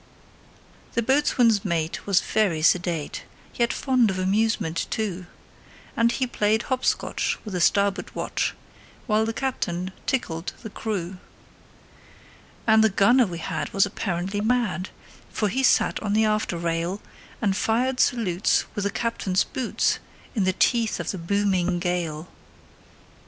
[0.93, 5.27] The boatswain's mate was very sedate, Yet fond of amusement, too;
[5.95, 8.55] And he played hop scotch with the starboard watch,
[9.05, 11.17] While the captain tickled the crew.
[12.65, 14.89] And the gunner we had was apparently mad,
[15.29, 16.99] For he sat on the after rail,
[17.39, 19.99] And fired salutes with the captain's boots,
[20.33, 22.27] In the teeth of the booming gale.